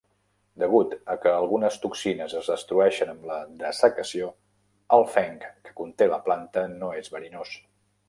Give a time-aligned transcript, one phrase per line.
[0.61, 4.33] Degut a que algunes toxines es destrueixen amb la dessecació,
[5.01, 7.59] el fenc que conté la planta no és verinós.